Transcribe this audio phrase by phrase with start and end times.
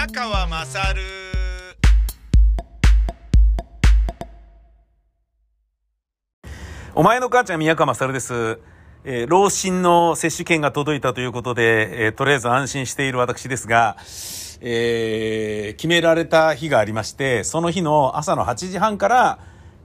[0.00, 1.02] 宮川まさる
[6.94, 8.60] お前の母ちゃん宮川まさるです
[9.04, 13.96] えー、老診の接種券が届いたということで、えー、とりあえず安心している私ですが、
[14.62, 19.38] えー、決められた日がありまして、その日の朝の8時半から、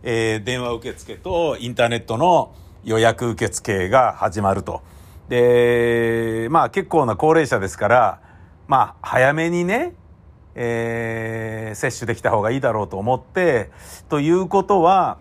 [0.04, 2.54] えー、電話受付とインターネットの
[2.84, 4.82] 予約受付が始まると。
[5.30, 8.22] で、まあ結構な高齢者ですから、
[8.68, 9.94] まあ早めにね、
[10.56, 13.70] えー、接種できた方がいいだろうと思って、
[14.10, 15.18] ということは、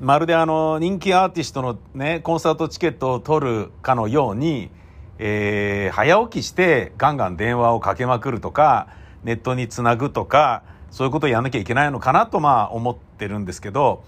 [0.00, 4.70] まるであの人気アーティストのね、コンサートチケットを取るかのように、
[5.18, 8.88] えー、早起きしてガンガン電話をかけまくるとか、
[9.24, 14.04] ネットにつなぐとか、そういうことをやんなきゃいけないのかなとまあ思ってるんですけど、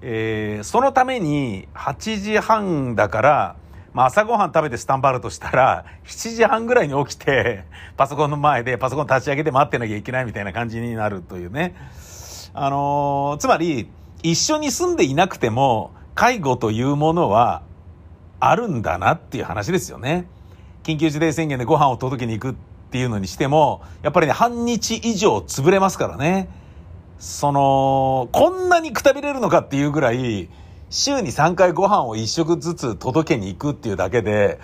[0.00, 3.56] えー、そのために8時半だから、
[3.92, 7.64] まあ、朝ごはん食べてスタンバるとしたら、7時半ぐらいに起きて、
[7.96, 11.74] パソコンの前でパソコン立ち上げて待ってなきゃいけないみたいな感じになるというね。
[12.54, 13.88] あのー、つまり、
[14.22, 17.62] 一緒に住んでいなくても、介護というものは
[18.40, 20.26] あるんだなっていう話ですよね。
[20.82, 22.54] 緊急事態宣言でご飯を届けに行くっ
[22.90, 26.48] ていうのにしても、やっぱりね、半日以上潰れますからね。
[27.18, 30.48] その、こんなにくたびれるのかっていうぐらい、
[30.90, 34.58] 週に3回ご飯を1食ずつ届けに行くっていうだけで、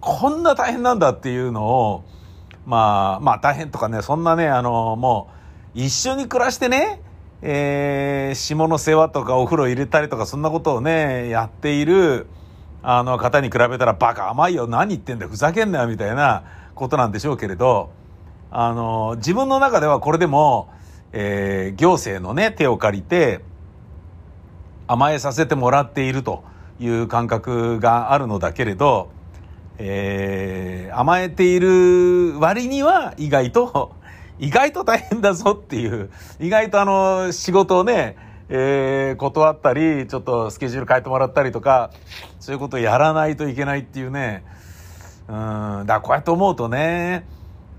[0.00, 2.04] こんな大変なんだっていうのを、
[2.66, 5.30] まあ、まあ大変とかね、そんなね、あの、も
[5.74, 7.00] う、一緒に暮らしてね、
[7.40, 12.26] えー、下の世話とかお風呂入れたりとかそんなことをね、やっている、
[12.82, 17.90] あの方に比べたらバカ甘いよ、何言ってんだよ、ふざけんなよ、みたいなことなんでしょうけれど、
[18.50, 20.68] あの、自分の中ではこれでも、
[21.12, 23.40] えー、行政のね、手を借りて、
[24.92, 26.44] 甘えさせてもらっていると
[26.78, 29.10] いう感覚があるのだけれど、
[29.78, 33.94] えー、甘えている割には意外と
[34.38, 38.16] 意外と大変だぞっていう、意外とあの、仕事をね、
[38.50, 41.90] えー、断ったり、ちょっとスケジュール変えてもらったりとか、
[42.38, 44.44] そういうことをやらないといけないっていうね、
[45.28, 47.24] うん、だこうやって思うとね、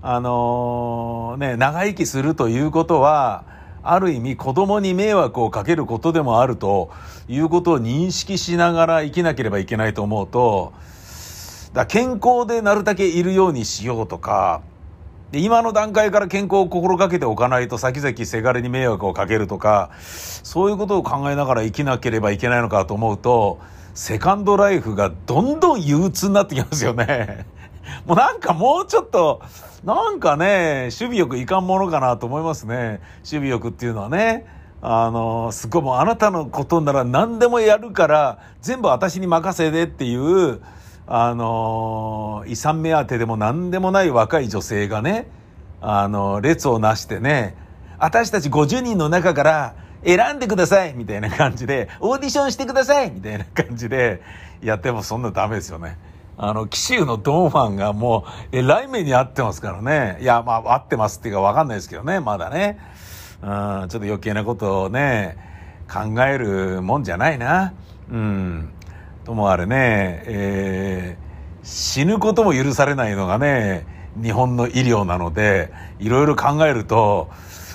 [0.02, 3.53] あのー、ね、長生きするということは、
[3.84, 6.90] ある意味子供に迷惑をかけることでもあると
[7.28, 10.72] いうことを認識しながら生きなければいけないと思うと、
[11.74, 14.62] だ健康でなるだけいるようにしようとか、
[15.32, 23.58] で、今の段階から健康を心がけておかないと先々せがれに迷惑をかけるとか、そういうことを考えながら生きなければいけないのかと思うと、
[23.94, 27.46] セカンドライフがどんどん憂鬱になってきますよね。
[28.06, 29.40] もうなんかもうちょっと、
[29.84, 33.00] なんかね、守備欲いかんものかなと思いますね。
[33.18, 34.46] 守備欲っていうのはね。
[34.86, 40.60] あの、すごいもうあなたのことなら何でもやるから、全部私に任せでっていう、
[41.06, 45.26] あの、遺産目当てでも何でもない若い女性がね、
[45.80, 47.56] あの、列をなしてね、
[47.98, 49.74] 私たち50人の中から
[50.04, 54.20] 選んでくださいみたいな感じで、オーディションしてくださいみたいな感じで
[54.62, 55.96] やってもそんなダメですよね。
[56.36, 60.18] あの、紀州のドンファンがもう、えらい目に合ってますからね。
[60.20, 62.78] いや、まあ、合ってますっていうかわかんないですけどね、まだね。
[63.42, 65.36] うん、ちょっと余計なことをね、
[65.92, 67.74] 考えるもんじゃないな。
[68.10, 68.70] うん。
[69.24, 73.86] ともあれね、えー、死ぬことも許されないのがね、
[74.20, 77.30] 日本の医療なので、いろいろ考えると、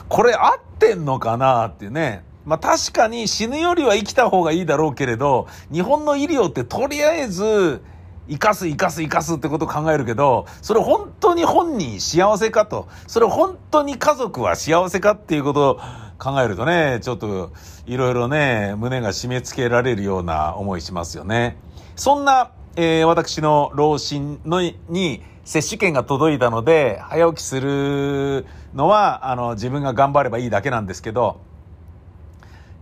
[0.08, 2.24] これ合ってんのかなっていうね。
[2.46, 7.82] まあ確かに死ぬよりは生きた方がいいだろうけれど、日本の医療ってとりあえず、
[8.30, 15.80] 生かす生かす生かすってことを考えるけど、それ本当に本人幸せかと、それ本当に家族は幸せかっていうことを
[16.20, 17.52] 考えるとね、ちょっと
[17.88, 21.58] いろいろね、胸が締め付けられるような思いしますよね。
[21.96, 31.42] そんな、えー、私の老親のに接種券が届いたので、早起きするのは、あの、自分が頑張ればいいだけなんですけど、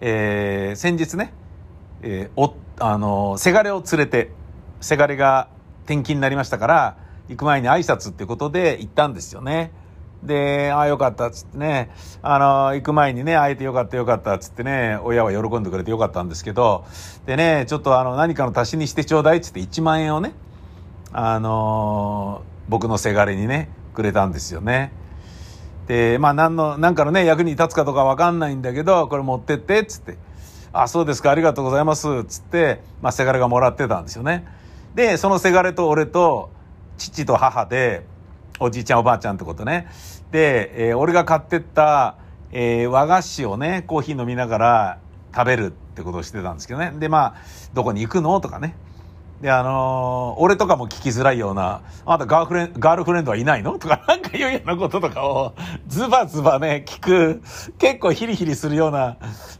[0.01, 1.33] えー、先日ね、
[2.01, 4.31] えー、お、あの、せがれを連れて、
[4.81, 5.49] せがれが
[5.85, 6.97] 転勤になりましたから、
[7.29, 9.71] 行く前に挨拶ってことで行ったんですよね。
[10.23, 11.91] で、ああ、よかったっつってね、
[12.21, 16.85] あの、行く前にね、会えてよかったよかったっつってね、親は喜んでくれてよかったんですけど、
[17.25, 20.33] でね、ちょっとあの、何かの足しにしてちょうだいっつって1万円をね、
[21.13, 24.91] あの僕のせがれにね、くれたんですよね。
[25.87, 30.17] で、まあ、何の、なんかのね、役に立つかとかわかんないんだけど、これ持ってって、っつって。
[30.73, 34.45] あ、そうですか、ありがとうございます、っつって、まあ、せがれがもらってたんですよね。
[34.95, 36.49] で、そのせがれと俺と、
[36.97, 38.05] 父と母で、
[38.59, 39.87] おじいちゃんおばあちゃんってことね。
[40.31, 42.15] で、えー、俺が買ってった、
[42.51, 44.99] えー、和菓子をね、コーヒー飲みながら
[45.33, 46.91] 食べるってことをしてたんですけどね。
[46.97, 47.35] で、まあ、
[47.73, 48.75] どこに行くのとかね。
[49.41, 55.53] で、あのー、俺とかも聞きづらいような、あなたガーフレンガールフレンドはいないのとか なんかいうようなこととかを、
[55.87, 57.43] ズバズバね、聞く、
[57.77, 59.17] 結構ヒリヒリするような、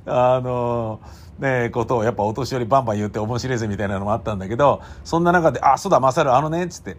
[0.08, 6.98] あのー、ね、ことをやっぱお年寄りバンバン言って面白いぜみたいなのもあったんだけど、そんな中で、あ、そうだ、マサル、あのね、つって。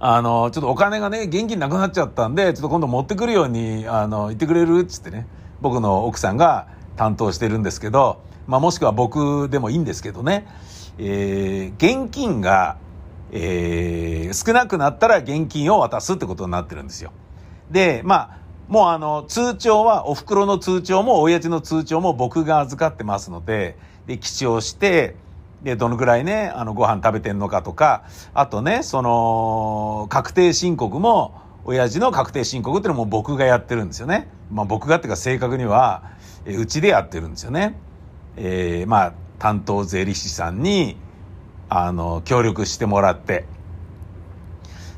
[0.00, 4.84] あの、ちょっとお金がね、現金なくなっちゃったんで、ちょっと今度持ってくるように、あの、言ってくれる？
[4.84, 5.26] つってね、
[5.60, 10.46] 僕の奥さんが担当してるんですけど、まあもしくは僕でもいいんですけどね、
[10.98, 12.76] えー、現金が、
[13.32, 17.10] えー、少なくなったら現金を渡すってことになってるんですよ。
[17.70, 18.38] で、まあ、
[18.68, 23.76] もうあの、通帳は、お袋の通帳も、親父の通帳も僕が預かってますので、
[24.06, 25.16] で、記帳して、
[25.62, 28.04] で、どのぐらいね、あの、ご飯食べてんのかとか、
[28.34, 34.28] あとね、その、確定申告も、親父の確定申告っていうのも僕がやってるんですよね。
[34.50, 36.02] まあ僕がっていうか正確には、
[36.46, 37.78] えうちでやってるんですよね。
[38.36, 40.96] えー、まあ、担当税理士さんに、
[41.68, 43.44] あの、協力してもらって。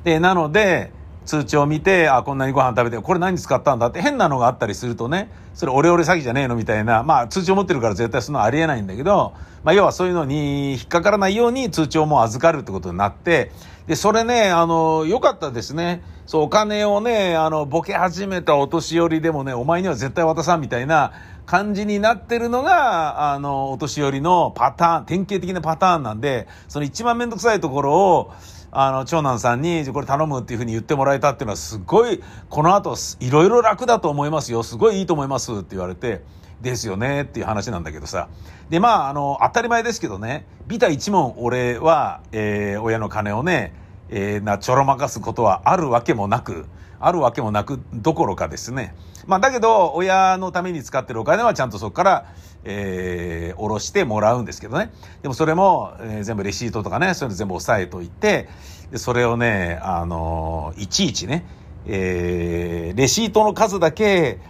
[0.04, 0.92] で、なので、
[1.24, 13.52] 通帳を見て、あ、こんなにご飯食べて、これ何使ったんだって変なのがあったりするとね、それオレオレ詐欺じゃねえのみたいな、まあ通帳持ってるから絶対そんなありえないんだけど、まあ要はそういうのに引っかからないように通帳もう預かるってことになって、
[13.86, 16.02] で、それね、あの、良かったですね。
[16.26, 21.12] そう、お金をね、あの、ボケ始めたお年寄りでもね、お前には絶対渡さんみたいな
[21.44, 28.32] 感じになってるのが、あの、お年寄りのパターン、典型的なパターンなんで、その一番めんどくさいところを、
[28.72, 34.62] あの、長男さんに、これ頼むっていうふうに言ってもらえたっていうのは、すごい、この後、いろいろ楽だと思いますよ。
[34.62, 36.22] すごいいいと思いますって言われて、
[36.60, 38.28] ですよねっていう話なんだけどさ。
[38.68, 43.72] で、まあ、あの、当たり前ですけどね、ビタ一問俺は、えー、親の金をね、
[44.10, 46.66] えー、な、ちょろまかすことはあるわけもなく、
[46.98, 48.94] あるわけもなくどころかですね。
[49.26, 52.26] まあ、だけど、親のために使ってるお金はちゃんとそこから、
[52.64, 54.92] えー、下ろしてもらうんですけどね。
[55.22, 58.48] でもそれも、えー、全部レシートとかね、それ全部押さえといて、
[58.90, 61.46] で、それをね、あのー、いちいちね、
[61.86, 64.40] えー、レシートの数だけ、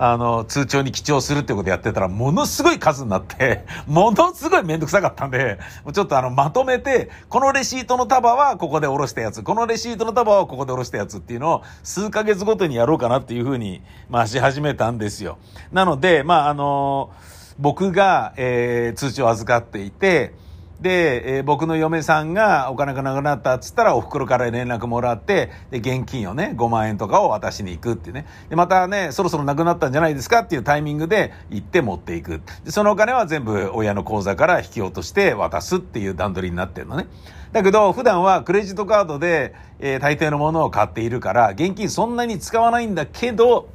[0.00, 5.58] あの、通帳に記帳するってことやってたら、ものすごい数になって、 ものすごいめんどくさかったんで、
[5.92, 15.38] ちょっとあの、まとめて、このレシートの束はここで下ろしたやつ、このレシートの束はここで下ろしたやつっていうのを、数ヶ月ごとにやろうかなっていうふうに、まあ、し始めたんですよ。
[15.72, 17.10] なので、まあ、あの
[17.58, 20.32] 僕が、えー、通帳を預かっていて、
[20.80, 28.26] で、えー、僕の嫁さんがお金がなくなったっつったらお袋から連絡もらって、で、現金をね、5万円とかを渡しに行くってね。
[28.48, 32.42] で、またね、そろそろなくなったんじゃないですかっていうタイミングで行って持っていく。
[32.64, 37.06] で、そのお金は全部親の口座から引き落として渡すっていう段取りになってるのね。
[37.50, 43.68] だけど、普段はクレジットカードで、えー、大抵のものを買っているから、現金そんなに使わないんだけど、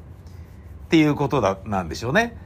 [0.86, 2.38] っていうことだ、なんでしょうね。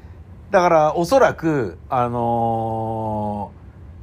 [0.49, 3.56] だから、おそらく、あのー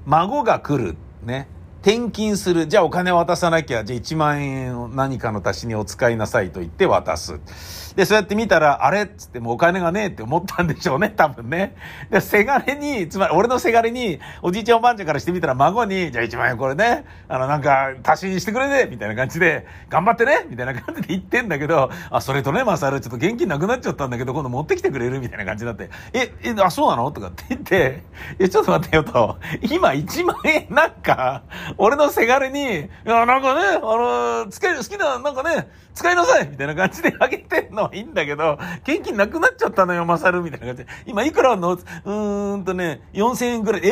[0.06, 0.96] 孫が来る。
[1.22, 1.48] ね。
[1.82, 2.66] 転勤する。
[2.66, 3.84] じゃあお金渡さなきゃ。
[3.84, 7.40] じゃあ1万円を何かの足しにお使いなさいと言って渡す。
[7.96, 11.76] で、そうやって見たら、あれっつってもうお金がねえって思ったんでしょうね、多分ね。
[12.10, 27.10] で、せがれに、つまり俺のせがれに、おじいちゃんおばあちゃんからしてみたら孫に、じゃあ1万円これね、あのなんか足しにしてくれねみたいな感じで、頑張ってねみたいな感じで言ってんだけど、あ、それとね、マサルちょっと現金なくなっちゃったんだけど、今度持ってきてくれるみたいな感じになって、え、え、あ、そうなの？
[27.12, 28.02] とかって言って、
[28.38, 31.44] え、ちょっと待ってよと、今1万円なんか、
[31.78, 37.83] 俺のせがれに、いや、なんかね、あの、つけ、好きな、なんかね、使いなさいみたいな感じであげてんの。
[37.84, 40.90] はいいんだけど、現金なくなっちゃったのよ、マサルみたいな感じで。
[41.06, 41.72] 今いくらあんの？
[41.72, 43.82] うーんとね、4000円くらい。
[43.84, 43.88] え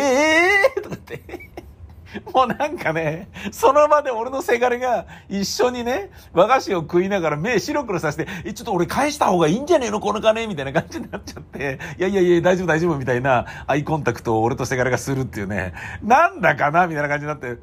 [0.77, 1.51] えー、とかって。
[2.35, 9.99] もうなんかね、その場で俺のせがれが一緒にね、和菓子を食いながら目白黒させて、え、ちょっと俺返した方がいいんじゃねえの？
[9.99, 15.73] この金みたいな感じになっちゃって、いやいやいや、大丈夫大丈夫みたいなアイコンタクトを俺とせがれがするっていうね、
[16.03, 16.87] なんだかな？
[16.87, 17.57] みたいな感じになって、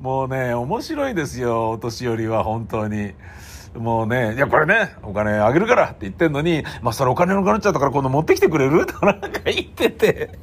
[0.00, 3.14] もうね、面白いですよ、お年寄りは本当に。
[3.78, 8.86] もうね、いや、これね、お金あげるからって言ってんのに、まあ、それお金なくなっちゃったから今度持ってきてくれる？
[8.86, 10.38] と なんか言ってて。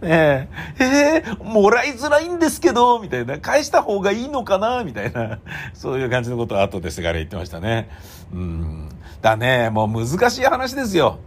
[0.00, 0.84] ねえ、
[1.24, 5.40] えー、もらいづらいんですけど、みたいな、返した方がいいのかな、みたいな、
[5.74, 7.90] そういう感じのことを後でせがれ言ってましたね。
[8.32, 8.88] うん。
[9.20, 11.18] だね、もう難しい話ですよ。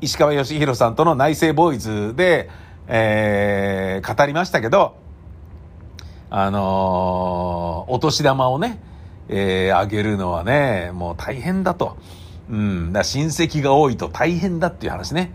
[0.00, 2.50] 石川義弘さんとの内政ボーイズで、
[2.88, 4.96] えー、語りましたけど、
[6.30, 8.80] あのー、お年玉をね、
[9.28, 11.96] えー、あげるのはね、もう大変だと。
[12.50, 15.34] うん、だ親戚が多いと大変だっていう話ね。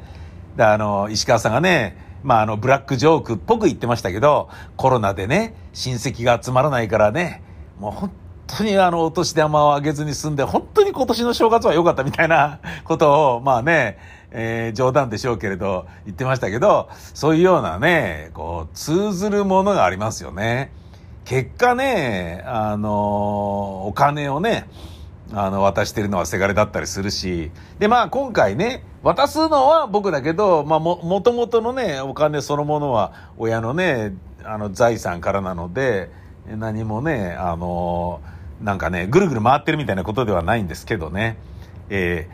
[0.55, 7.41] だあの、石川さんがね、まあ、あの、ブラックジョークっぽく言ってましたけど、コロナでね、親戚が集まらないからね、
[7.79, 8.11] もう本
[8.45, 13.97] 当にあの、お年玉をあげずに済んで、本当に今年の正月は良かったみたいな ことを、まあね、
[14.31, 20.71] えー、冗談でしょうけれど、言ってましたけど、そういうようなね、こう、通ずるものがありますよね。
[21.29, 24.67] 結果ね、あの、お金をね、
[25.31, 36.09] あの、渡してるのはせがれだったりするし、で、まあ今回ね、渡すのは僕だけど、まあも、もともとのね、お金そのものは親のね、あの、財産からなので、
[36.47, 38.21] 何もね、あの、
[38.59, 41.37] なんかね、ぐるぐる回ってるみたいなことではないんですけどね。
[41.91, 42.27] え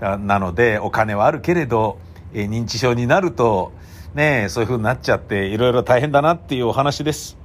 [0.00, 1.96] ー、なので、お金はあるけれど、
[2.34, 3.70] えー、認知症になると、
[4.14, 7.41] ね、そういう風になっちゃって、いろいろ大変だなっていうお話です。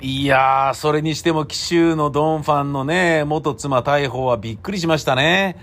[0.00, 5.56] いやー、それにしても、紀州のドンファンのね、元妻逮捕はびっくりしましたね。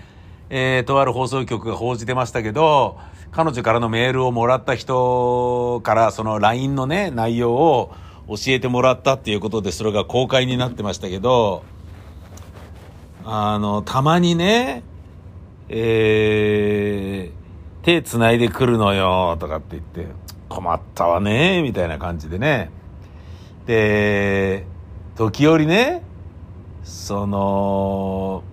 [0.50, 2.98] えー、とある放送局が報じてましたけど、
[3.32, 7.94] 彼女からのメールをもらった人からその LINE のね、内容を
[8.28, 11.64] 教えてもらったっていうことで、それが公開になってましたけど、
[13.24, 14.82] あの、たまにね、
[15.70, 20.14] えー、手繋いでくるのよ、とかって言って、
[20.50, 22.75] 困ったわね、みたいな感じでね。
[23.66, 24.64] で、
[25.16, 26.02] 時折ね、
[26.84, 28.44] その、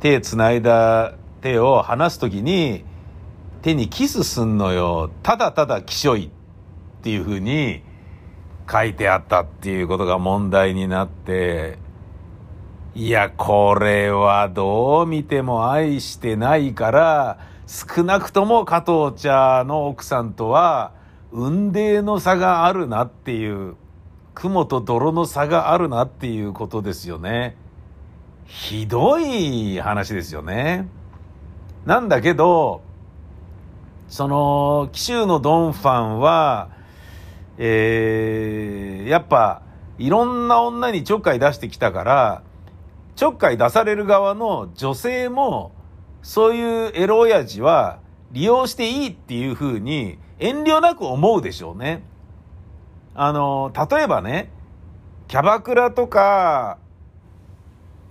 [0.00, 2.84] 手繋いだ手を離すときに、
[3.60, 5.10] 手にキスすんのよ。
[5.22, 6.30] ただただきしょいっ
[7.02, 7.82] ていうふうに
[8.70, 11.78] 書いてあったっていうことが問題になって、
[12.94, 20.92] いや、これはどう見ても愛してないから、少なくとも加藤茶の奥さんとは、
[21.32, 23.76] 運命の差があるなっていう
[24.38, 27.56] 雲と泥の差があるなっていうことですよね。
[28.46, 30.86] ひどい話ですよね。
[31.84, 32.82] なんだけど、
[34.08, 36.68] その、紀州のドンファンは、
[37.58, 39.62] えー、やっぱ、
[39.98, 42.42] いろんな女にちょっかい出してきたから、
[43.16, 45.72] ちょっかい出される側の女性も、
[46.22, 47.98] そういうエロ親父は
[48.30, 52.04] 利用していいっていうふうに遠慮なく思うでしょうね。
[53.20, 54.48] あの、例えばね、
[55.26, 56.78] キャバクラとか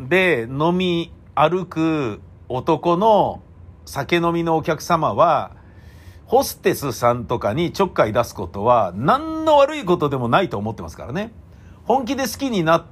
[0.02, 3.42] で飲み歩く男の
[3.86, 5.52] 酒飲みのお客様は、
[6.26, 11.32] ホステスさんとかにちょっかい出すことは何の悪いことでもないと思ってますからね。
[11.86, 12.86] 本気で好きにな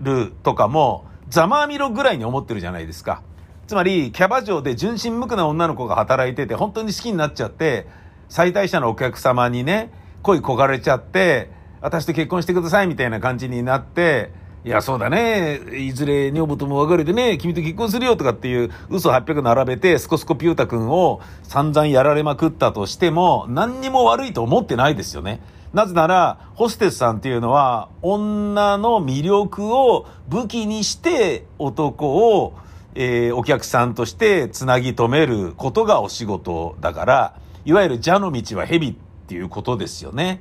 [0.00, 3.24] るとかもざまあみろぐらいに思ってるじゃないですか。
[3.66, 7.88] つまり、キャバ嬢で純真無垢な女の子が働いてて本当に好きになっちゃって、
[8.28, 14.32] 最大者のお客様にね、恋焦がれちゃって、私と結婚してくださいみたいな感じになって、
[14.64, 15.60] いや、そうだね。
[15.78, 25.40] いずれ女房とも別れてね、君と結婚するよとかっていう嘘800並べて、スコスコピュータ君を散々やられまくったとしても、何にも悪いと思ってないですよね。
[25.72, 32.54] なぜなら、ホステスさんっていうのは、女の魅力を武器にして男を、
[32.96, 40.40] えー、お客さんとしてつなぎ止めることがお仕事だから、いわゆる蛇の道は蛇ってっていうことですよね。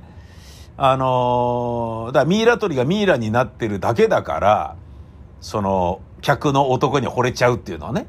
[0.78, 4.76] あのー、だからミイラ取りがミイラになってるだけだから、
[5.42, 8.06] その、客の男に惚れちゃうっていうのはね。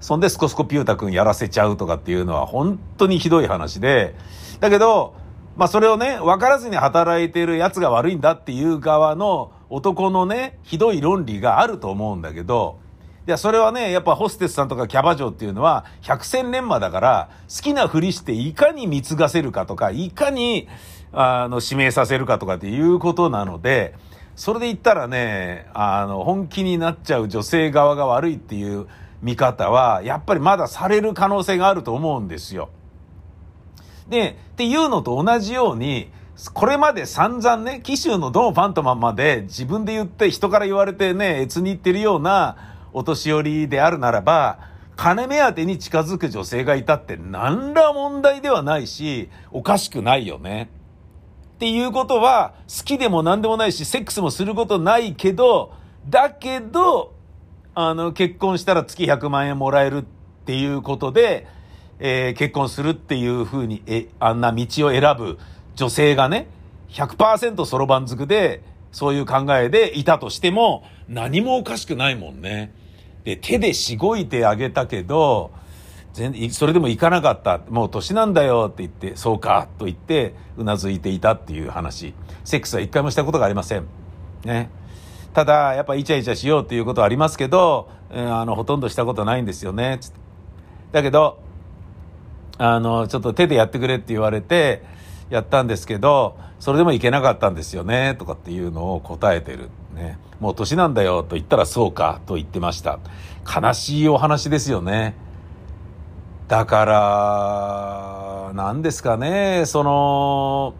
[0.00, 4.14] そんでスコスコピュータ君やらせちゃうとかっていうのは本当にひどい話で、
[4.60, 5.14] だけど、
[5.56, 12.78] まあそれをね、分からずに働いてる奴が悪いんだっていう側の男のね、ひどい論理があると思うんだけど、
[13.26, 20.68] いや、それはね、やっぱホステスさんとかキャバ嬢っていうのは百戦錬磨だから、好きなふりしていかに貢がせるかとか、いかに、
[21.12, 23.94] あの、指名させるかとかっていうことなので、
[24.36, 28.86] それで言ったらね、あの、本気になっちゃう女性側が悪いっていう
[29.22, 32.68] 見方は、やっぱりまだされる可能性があると思うんですよ。
[34.08, 36.12] で、っていうのと同じように、
[36.52, 44.58] これまで散々ね、紀州のドン・ファントマンまで自分で言って人から言われてね、越に言ってるようなお年寄りであるならば、
[44.96, 50.70] 金目当てに近づく女性がいたって何ら問題ではないし、おかしくないよね。
[51.56, 55.74] っていうことは、好きでも何でもないし、セックスもすることないけど、
[56.08, 57.12] だけど、
[57.74, 60.02] あの、結婚したら月100万円もらえるっ
[60.46, 61.46] ていうことで、
[61.98, 65.38] えー、結婚するっていうふうに、え、あんな道を選ぶ
[65.74, 66.46] 女性がね、
[66.88, 72.72] 100%そろばんづくで、そういう考えでいたとしても、何もおかしくないもんね。
[73.26, 75.50] で、手でしごいてあげたけど、
[76.12, 77.60] 全、それでも行かなかった。
[77.68, 82.14] もう年なんだよって言って、そうか、と言って、うなずいていたっていう話。
[82.44, 83.86] セックスは一回もしたことがありません。
[84.44, 84.70] ね。
[85.34, 90.18] ただ、やっぱイチャイチャしようっていうことはありますけど、えー、あの、ほとんどしたことないんですよね、つって。
[90.92, 91.40] だけど、
[92.58, 94.84] あの、ちょっと手でやってくれって言われて、
[95.30, 99.70] やったんですけど、それでもいけなかったんですよね、とかっていうのを答えてる。
[99.96, 100.16] ね。
[100.40, 102.98] もう年なんだよ、と言ったらそうか、と言ってました。
[103.44, 105.14] 悲しいお話ですよね。
[106.48, 110.74] だから、何ですかね、その、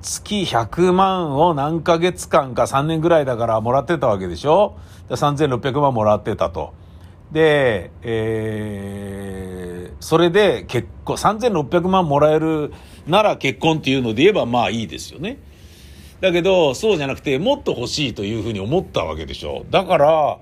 [0.00, 4.76] 月100万を何ヶ月間か3年ぐらいだからもらってたわけでしょ
[5.08, 6.72] ?3600 万もらってたと。
[7.32, 12.72] で、えー、それで結婚、3600万もらえる
[13.06, 15.38] なら結婚っていうので言えばまあいいですよね。
[16.20, 19.64] だけど、そうじゃなくて、もっと欲しいというふうに思ったわけでしょ。
[19.70, 20.38] だから、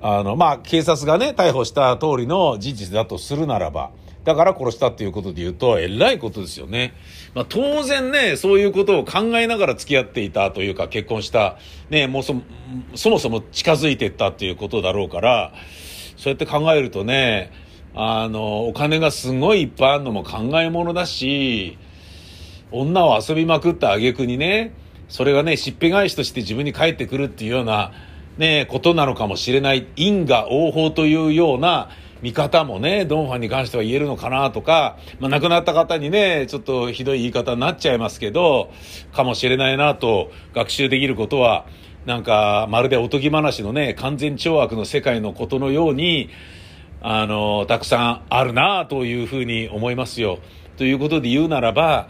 [0.00, 3.90] あの、まあ、警察がね、逮捕した通りの事実だとするならば、
[4.24, 6.94] だから殺したっていうことで言うと、えらいことですよね。
[7.34, 11.56] まあ、当然ね、そういうことを考えながら付き合っていたというか、結婚した、
[11.90, 12.34] ね、もうそ、
[12.94, 15.52] そもそも近づいてったっていうことだろうから、
[16.16, 17.52] そうやって考えるとね、
[17.94, 21.78] あの、お金がすごいいっぱいあるのも考えものだし、
[22.70, 24.74] 女を遊びまくった挙句にね、
[25.08, 27.92] それがね、しっぺ返しとして自分に返ってくるっていうような、
[28.36, 31.90] ね、ことなのかもしれない、因果応報というような
[32.22, 38.70] 見方もね、ドンファンに関しては言えるのかなとか、まあ、亡くなった方にね、ちょっとひどい言い方になっちゃいますけど、
[39.12, 41.66] かもしれないなと学習できることは、
[42.06, 46.30] なんか、まるでおとぎ話のね、完全懲悪の世界のことのように、
[47.00, 50.38] あの、たくさんあるなというふうに思いますよ。
[50.76, 52.08] ということで言うならば、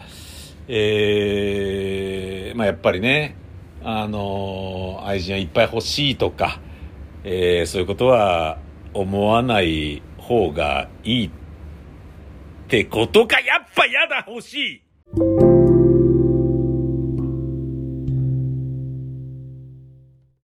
[0.69, 3.37] えー、まあやっぱりね、
[3.83, 6.61] あの、愛人はいっぱい欲しいとか、
[7.25, 8.59] えー、そういうことは
[8.93, 11.31] 思わない方がいいっ
[12.69, 15.48] てことか、やっぱやだ、欲しい。